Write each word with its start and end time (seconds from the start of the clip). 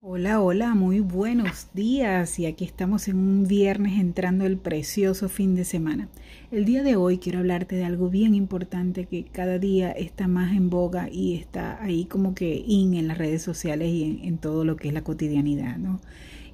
Hola, 0.00 0.40
hola, 0.40 0.76
muy 0.76 1.00
buenos 1.00 1.70
días 1.74 2.38
y 2.38 2.46
aquí 2.46 2.64
estamos 2.64 3.08
en 3.08 3.16
un 3.16 3.48
viernes 3.48 3.98
entrando 3.98 4.46
el 4.46 4.56
precioso 4.56 5.28
fin 5.28 5.56
de 5.56 5.64
semana. 5.64 6.08
El 6.52 6.64
día 6.66 6.84
de 6.84 6.94
hoy 6.94 7.18
quiero 7.18 7.40
hablarte 7.40 7.74
de 7.74 7.84
algo 7.84 8.08
bien 8.08 8.32
importante 8.32 9.06
que 9.06 9.24
cada 9.24 9.58
día 9.58 9.90
está 9.90 10.28
más 10.28 10.56
en 10.56 10.70
boga 10.70 11.08
y 11.10 11.34
está 11.34 11.82
ahí 11.82 12.04
como 12.04 12.36
que 12.36 12.62
in 12.64 12.94
en 12.94 13.08
las 13.08 13.18
redes 13.18 13.42
sociales 13.42 13.88
y 13.88 14.20
en, 14.22 14.38
todo 14.38 14.64
lo 14.64 14.76
que 14.76 14.86
es 14.86 14.94
la 14.94 15.02
cotidianidad, 15.02 15.78
¿no? 15.78 16.00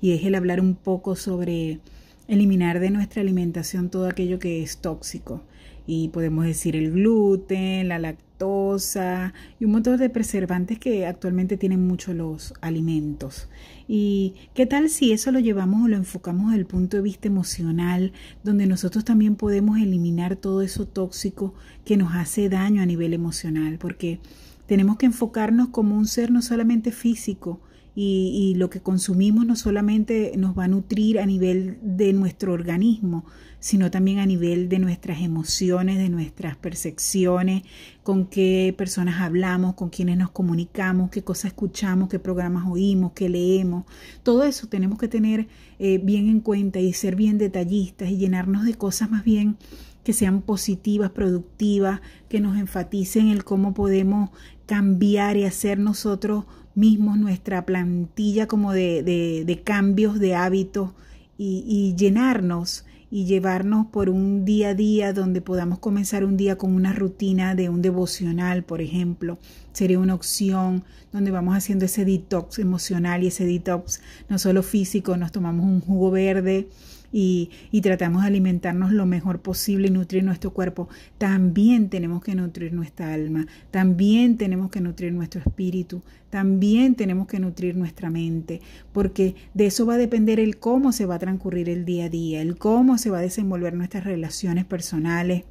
Y 0.01 0.13
es 0.13 0.25
el 0.25 0.37
hablar 0.37 0.59
un 0.59 0.75
poco 0.75 1.15
sobre 1.15 1.81
eliminar 2.29 2.81
de 2.81 2.89
nuestra 2.89 3.21
alimentación 3.21 3.91
todo 3.91 4.07
aquello 4.07 4.39
que 4.39 4.63
es 4.63 4.79
tóxico 4.79 5.43
y 5.87 6.09
podemos 6.09 6.47
decir 6.47 6.77
el 6.77 6.93
gluten, 6.93 7.89
la 7.89 8.17
y 8.41 9.65
un 9.65 9.71
montón 9.71 9.97
de 9.97 10.11
preservantes 10.11 10.79
que 10.79 11.07
actualmente 11.07 11.57
tienen 11.57 11.87
mucho 11.87 12.13
los 12.13 12.53
alimentos. 12.61 13.49
¿Y 13.87 14.35
qué 14.55 14.67
tal 14.67 14.91
si 14.91 15.13
eso 15.13 15.31
lo 15.31 15.39
llevamos 15.39 15.85
o 15.85 15.89
lo 15.89 15.97
enfocamos 15.97 16.47
desde 16.47 16.61
el 16.61 16.67
punto 16.67 16.97
de 16.97 17.03
vista 17.03 17.29
emocional, 17.29 18.13
donde 18.43 18.67
nosotros 18.67 19.05
también 19.05 19.37
podemos 19.37 19.79
eliminar 19.79 20.37
todo 20.37 20.63
eso 20.63 20.87
tóxico 20.87 21.55
que 21.85 21.97
nos 21.97 22.15
hace 22.15 22.49
daño 22.49 22.83
a 22.83 22.87
nivel 22.87 23.15
emocional? 23.15 23.79
Porque 23.79 24.19
tenemos 24.67 24.97
que 24.97 25.07
enfocarnos 25.07 25.69
como 25.69 25.97
un 25.97 26.07
ser 26.07 26.31
no 26.31 26.43
solamente 26.43 26.91
físico, 26.91 27.61
y, 27.97 28.55
lo 28.57 28.71
que 28.71 28.81
consumimos 28.81 29.47
no 29.47 29.55
solamente 29.55 30.33
nos 30.37 30.59
va 30.59 30.65
a 30.65 30.69
nutrir 30.69 31.21
a 31.21 31.27
nivel 31.27 31.79
de 31.83 32.13
nuestro 32.13 32.53
organismo, 32.53 33.25
sino 33.61 33.91
también 33.91 34.19
a 34.19 34.27
nivel 34.27 34.69
de 34.69 34.81
nuestras 34.81 35.23
emociones, 35.23 35.99
de 35.99 36.09
nuestras 36.09 36.57
percepciones, 36.57 37.63
con 38.03 38.27
qué 38.27 38.75
personas 38.77 39.21
hablamos, 39.21 39.75
con 39.75 39.91
quiénes 39.91 40.19
nos 40.19 40.31
comunicamos, 40.33 41.11
qué 41.11 41.23
cosas 41.23 41.53
escuchamos, 41.53 42.09
qué 42.09 42.19
programas 42.19 42.65
oímos, 42.69 43.13
qué 43.13 43.29
leemos. 43.29 43.85
Todo 44.25 44.43
eso 44.43 44.67
tenemos 44.67 44.99
que 44.99 45.09
tener 45.09 45.47
eh, 45.79 45.99
bien 45.99 46.29
en 46.29 46.41
cuenta 46.41 46.81
y 46.81 46.93
ser 46.93 47.15
bien 47.15 47.39
detallistas 47.39 48.11
y 48.11 48.17
llenarnos 48.17 48.65
de 48.65 48.75
cosas 48.75 49.09
más 49.09 49.25
bien 49.25 49.57
que 50.03 50.13
sean 50.13 50.43
positivas, 50.43 51.11
productivas, 51.11 52.01
que 52.29 52.41
nos 52.41 52.59
enfaticen 52.59 53.29
el 53.29 53.45
cómo 53.45 53.73
podemos 53.73 54.31
cambiar 54.67 55.37
y 55.37 55.45
hacer 55.45 55.79
nosotros 55.79 56.45
mismos 56.75 57.19
nuestra 57.19 57.65
plantilla 57.65 58.47
como 58.47 58.73
de, 58.73 59.03
de, 59.47 59.63
cambios 59.63 60.19
de 60.19 60.35
hábitos 60.35 60.91
y, 61.39 61.65
y, 61.67 61.95
llenarnos 61.97 62.85
y 63.11 63.27
llevarnos 63.27 63.87
por 63.87 64.11
un 64.11 64.45
día 64.45 64.71
a 64.71 64.75
día 64.75 65.13
donde 65.13 65.41
podamos 65.41 65.79
comenzar 65.79 66.25
un 66.25 66.37
día 66.37 66.57
con 66.57 66.75
una 66.75 66.93
rutina 66.93 67.55
de 67.55 67.69
un 67.69 67.81
devocional, 67.81 68.65
por 68.65 68.81
ejemplo. 68.81 69.39
Sería 69.73 70.01
una 70.01 70.15
opción 70.15 70.83
donde 71.13 71.31
vamos 71.31 71.57
haciendo 71.57 71.85
ese 71.85 72.05
detox 72.05 72.59
emocional 72.59 73.23
y 73.23 73.29
ese 73.29 73.47
detox 73.47 74.01
no 74.29 74.39
solo 74.39 74.63
físico, 74.63 75.17
nos 75.17 75.31
tomamos 75.31 75.65
un 75.65 75.81
jugo 75.81 76.11
verde 76.11 76.69
y, 77.17 77.81
tratamos 77.81 78.23
de 78.23 78.29
alimentarnos 78.29 78.91
lo 78.91 79.07
mejor 79.07 79.41
posible 79.41 79.87
y 79.87 79.91
nutrir 79.93 80.25
nuestro 80.25 80.53
cuerpo, 80.53 80.89
también 81.17 81.89
tenemos 81.89 82.25
que 82.25 82.35
nutrir 82.35 82.73
nuestra 82.73 83.15
alma, 83.15 83.47
también 83.71 84.37
tenemos 84.37 84.69
que 84.69 84.81
nutrir 84.81 85.13
nuestro 85.13 85.41
espíritu, 85.41 86.03
también 86.31 86.97
tenemos 86.97 87.29
que 87.29 87.39
nutrir 87.39 87.77
nuestra 87.77 88.11
mente, 88.11 88.61
porque 88.93 89.37
de 89.55 89.67
eso 89.67 89.87
va 89.87 89.95
a 89.95 89.99
depender 89.99 90.41
el 90.41 90.57
cómo 90.57 90.91
se 90.91 91.07
va 91.07 91.15
a 91.15 91.21
transcurrir 91.21 91.69
el 91.69 91.85
día 91.85 92.07
a 92.07 92.09
día, 92.09 92.43
el 92.43 92.59
cómo 92.59 92.99
se 92.99 93.11
va 93.11 93.19
a 93.19 93.23
desenvolver 93.23 93.75
nuestras 93.75 94.03
relaciones 94.03 94.65
personales 94.65 95.45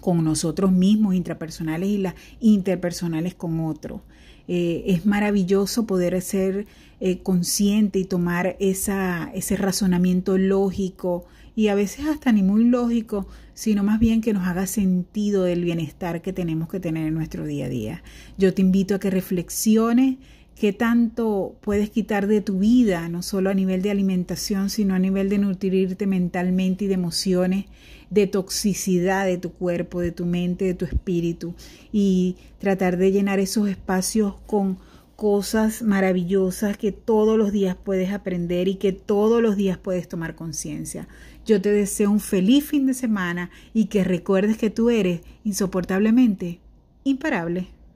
con 0.00 0.24
nosotros 0.24 0.72
mismos, 0.72 1.14
intrapersonales 1.14 1.88
y 1.88 1.98
las 1.98 2.14
interpersonales 2.40 3.34
con 3.34 3.60
otros. 3.60 4.00
Eh, 4.48 4.84
es 4.86 5.06
maravilloso 5.06 5.86
poder 5.86 6.20
ser 6.22 6.66
eh, 7.00 7.18
consciente 7.18 7.98
y 7.98 8.04
tomar 8.04 8.56
esa, 8.58 9.30
ese 9.32 9.56
razonamiento 9.56 10.38
lógico 10.38 11.24
y 11.54 11.68
a 11.68 11.74
veces 11.74 12.06
hasta 12.06 12.32
ni 12.32 12.42
muy 12.42 12.64
lógico, 12.64 13.26
sino 13.54 13.84
más 13.84 14.00
bien 14.00 14.20
que 14.20 14.32
nos 14.32 14.46
haga 14.46 14.66
sentido 14.66 15.44
del 15.44 15.64
bienestar 15.64 16.22
que 16.22 16.32
tenemos 16.32 16.68
que 16.68 16.80
tener 16.80 17.06
en 17.06 17.14
nuestro 17.14 17.46
día 17.46 17.66
a 17.66 17.68
día. 17.68 18.02
Yo 18.38 18.54
te 18.54 18.62
invito 18.62 18.94
a 18.94 18.98
que 18.98 19.10
reflexiones 19.10 20.16
qué 20.60 20.74
tanto 20.74 21.56
puedes 21.62 21.88
quitar 21.88 22.26
de 22.26 22.42
tu 22.42 22.58
vida, 22.58 23.08
no 23.08 23.22
solo 23.22 23.48
a 23.48 23.54
nivel 23.54 23.80
de 23.80 23.90
alimentación, 23.90 24.68
sino 24.68 24.94
a 24.94 24.98
nivel 24.98 25.30
de 25.30 25.38
nutrirte 25.38 26.06
mentalmente 26.06 26.84
y 26.84 26.88
de 26.88 26.94
emociones, 26.94 27.64
de 28.10 28.26
toxicidad 28.26 29.24
de 29.24 29.38
tu 29.38 29.52
cuerpo, 29.52 30.02
de 30.02 30.12
tu 30.12 30.26
mente, 30.26 30.66
de 30.66 30.74
tu 30.74 30.84
espíritu, 30.84 31.54
y 31.92 32.36
tratar 32.58 32.98
de 32.98 33.10
llenar 33.10 33.38
esos 33.38 33.70
espacios 33.70 34.34
con 34.44 34.76
cosas 35.16 35.80
maravillosas 35.80 36.76
que 36.76 36.92
todos 36.92 37.38
los 37.38 37.52
días 37.52 37.74
puedes 37.82 38.12
aprender 38.12 38.68
y 38.68 38.74
que 38.74 38.92
todos 38.92 39.40
los 39.40 39.56
días 39.56 39.78
puedes 39.78 40.08
tomar 40.08 40.34
conciencia. 40.34 41.08
Yo 41.46 41.62
te 41.62 41.72
deseo 41.72 42.10
un 42.10 42.20
feliz 42.20 42.66
fin 42.66 42.84
de 42.84 42.92
semana 42.92 43.50
y 43.72 43.86
que 43.86 44.04
recuerdes 44.04 44.58
que 44.58 44.68
tú 44.68 44.90
eres 44.90 45.22
insoportablemente 45.42 46.60
imparable. 47.02 47.79